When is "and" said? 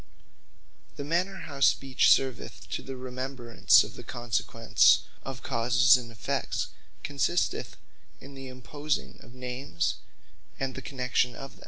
5.95-6.11, 10.59-10.73